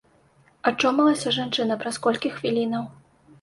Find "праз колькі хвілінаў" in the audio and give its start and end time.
1.85-2.83